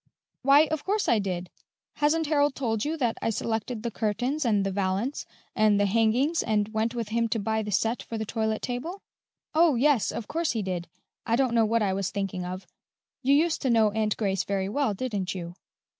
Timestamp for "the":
3.83-3.91, 4.65-4.71, 5.79-5.85, 7.61-7.69, 8.17-8.25